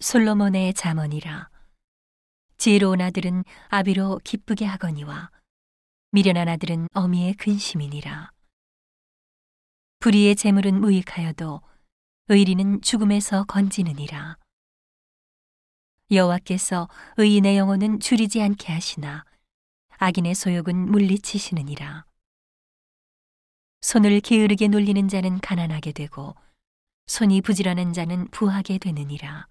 [0.00, 1.50] 솔로몬의 잠언이라.
[2.56, 5.32] 지혜로운 아들은 아비로 기쁘게 하거니와
[6.12, 8.30] 미련한 아들은 어미의 근심이니라.
[9.98, 11.62] 불의의 재물은 무익하여도
[12.28, 14.36] 의리는 죽음에서 건지느니라.
[16.12, 19.24] 여호와께서 의인의 영혼은 줄이지 않게 하시나
[19.96, 22.04] 악인의 소욕은 물리치시느니라.
[23.80, 26.36] 손을 게으르게 놀리는 자는 가난하게 되고
[27.08, 29.48] 손이 부지런한 자는 부하게 되느니라.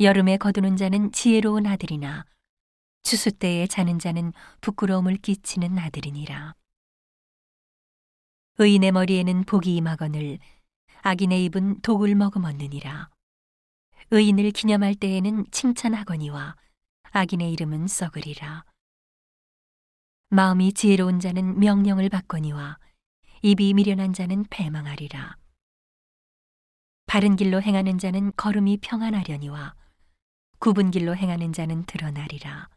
[0.00, 2.24] 여름에 거두는 자는 지혜로운 아들이나
[3.04, 6.54] 추수 때에 자는 자는 부끄러움을 끼치는 아들이니라.
[8.58, 10.38] 의인의 머리에는 복이 임하거늘
[11.02, 13.10] 악인의 입은 독을 머금었느니라.
[14.10, 16.56] 의인을 기념할 때에는 칭찬하거니와
[17.12, 18.64] 악인의 이름은 썩으리라.
[20.30, 22.78] 마음이 지혜로운 자는 명령을 받거니와
[23.42, 25.36] 입이 미련한 자는 패망하리라.
[27.06, 29.74] 바른 길로 행하는 자는 걸음이 평안하려니와
[30.64, 32.70] 굽은 길로 행하는 자는 드러나리라.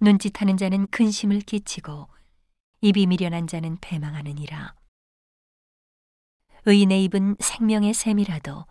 [0.00, 2.08] 눈짓하는 자는 근심을 끼치고
[2.80, 4.74] 입이 미련한 자는 패망하느니라.
[6.64, 8.64] 의인의 입은 생명의 샘이라도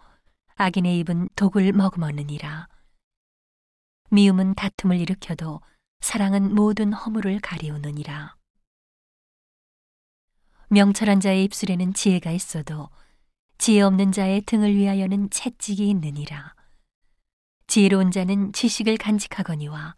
[0.55, 2.67] 악인의 입은 독을 머금었느니라.
[4.09, 5.61] 미움은 다툼을 일으켜도
[6.00, 8.38] 사랑은 모든 허물을 가리우느니라.
[10.69, 12.89] 명철한 자의 입술에는 지혜가 있어도
[13.59, 16.55] 지혜 없는 자의 등을 위하여는 채찍이 있느니라.
[17.72, 19.95] 지혜로운 자는 지식을 간직하거니와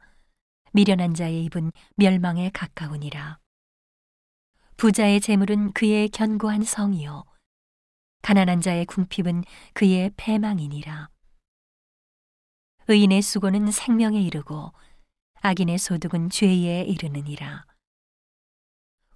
[0.73, 3.39] 미련한 자의 입은 멸망에 가까우니라.
[4.77, 7.23] 부자의 재물은 그의 견고한 성이요.
[8.21, 9.43] 가난한 자의 궁핍은
[9.73, 11.09] 그의 패망이니라.
[12.89, 14.71] 의인의 수고는 생명에 이르고
[15.41, 17.65] 악인의 소득은 죄에 이르느니라.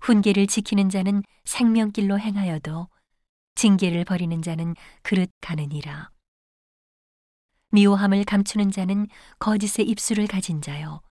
[0.02, 2.90] 훈계를 지키는 자는 생명길로 행하여도
[3.54, 6.10] 징계를 버리는 자는 그릇 가느니라.
[7.72, 9.08] 미워함을 감추는 자는
[9.40, 11.02] 거짓의 입술을 가진 자요.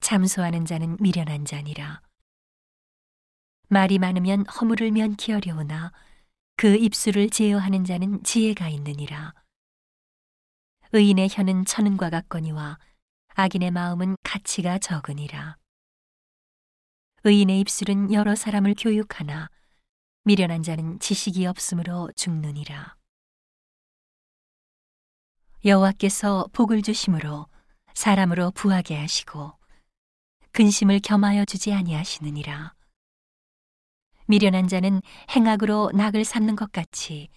[0.00, 2.00] 참소하는 자는 미련한 자니라.
[3.68, 5.92] 말이 많으면 허물을 면키 어려우나
[6.56, 9.34] 그 입술을 제어하는 자는 지혜가 있느니라.
[10.92, 12.78] 의인의 혀는 천은과 같거니와
[13.34, 15.56] 악인의 마음은 가치가 적으니라.
[17.24, 19.50] 의인의 입술은 여러 사람을 교육하나
[20.24, 22.96] 미련한 자는 지식이 없으므로 죽느니라.
[25.66, 27.46] 여호와께서 복을 주심으로
[27.94, 29.54] 사람으로 부하게 하시고
[30.52, 32.74] 근심을 겸하여 주지 아니하시느니라.
[34.26, 35.00] 미련한 자는
[35.34, 37.30] 행악으로 낙을 삼는 것 같이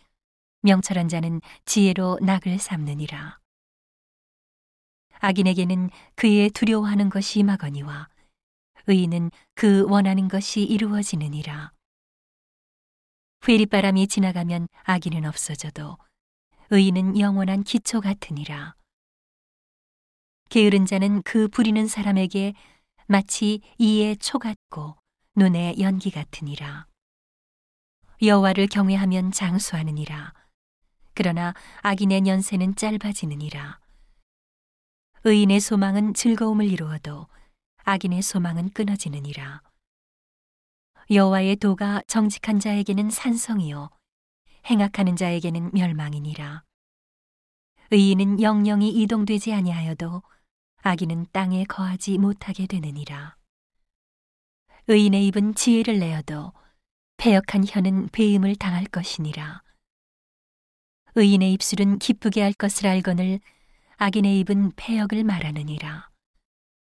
[0.61, 3.39] 명철한 자는 지혜로 낙을 삼느니라.
[5.19, 8.09] 악인에게는 그의 두려워하는 것이 임하거니와
[8.87, 11.71] 의인은 그 원하는 것이 이루어지느니라.
[13.47, 15.97] 회리바람이 지나가면 악인은 없어져도
[16.69, 18.75] 의인은 영원한 기초 같으니라.
[20.49, 22.53] 게으른 자는 그 부리는 사람에게
[23.05, 24.95] 마치 이에 초 같고
[25.35, 26.87] 눈에 연기 같으니라.
[28.21, 30.33] 여호와를 경외하면 장수하느니라.
[31.13, 33.79] 그러나 악인의 연세는 짧아지느니라.
[35.23, 37.27] 의인의 소망은 즐거움을 이루어도
[37.83, 39.61] 악인의 소망은 끊어지느니라.
[41.09, 43.89] 여호와의 도가 정직한 자에게는 산성이요
[44.69, 46.63] 행악하는 자에게는 멸망이니라.
[47.91, 50.21] 의인은 영영이 이동되지 아니하여도
[50.81, 53.37] 악인은 땅에 거하지 못하게 되느니라.
[54.87, 56.53] 의인의 입은 지혜를 내어도
[57.17, 59.63] 패역한 혀는 배임을 당할 것이니라.
[61.15, 63.39] 의인의 입술은 기쁘게 할 것을 알거늘
[63.97, 66.09] 악인의 입은 패역을 말하느니라.